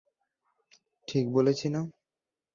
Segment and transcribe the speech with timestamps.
[1.07, 1.81] ঠিক বলেছি না?